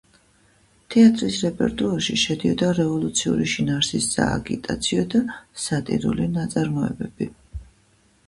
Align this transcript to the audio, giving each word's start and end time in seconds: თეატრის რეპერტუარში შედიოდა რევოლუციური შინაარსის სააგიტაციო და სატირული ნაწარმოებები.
თეატრის 0.93 1.35
რეპერტუარში 1.47 2.15
შედიოდა 2.21 2.69
რევოლუციური 2.79 3.49
შინაარსის 3.53 4.07
სააგიტაციო 4.15 5.05
და 5.11 5.21
სატირული 5.65 6.27
ნაწარმოებები. 6.39 7.29